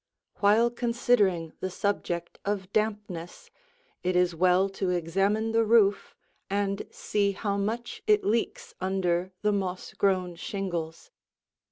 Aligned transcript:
While 0.37 0.71
considering 0.71 1.53
the 1.59 1.69
subject 1.69 2.39
of 2.43 2.73
dampness, 2.73 3.51
it 4.01 4.15
is 4.15 4.33
well 4.33 4.67
to 4.69 4.89
examine 4.89 5.51
the 5.51 5.63
roof 5.63 6.15
and 6.49 6.87
see 6.89 7.33
how 7.33 7.55
much 7.57 8.01
it 8.07 8.23
leaks 8.25 8.73
under 8.81 9.31
the 9.43 9.51
moss 9.51 9.93
grown 9.93 10.35
shingles. 10.37 11.11